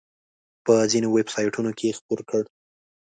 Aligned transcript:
په 0.65 0.73
ځینو 0.91 1.07
ویب 1.11 1.27
سایټونو 1.35 1.71
کې 1.77 1.85
یې 1.89 1.95
خپور 1.99 2.19
کړ. 2.29 2.43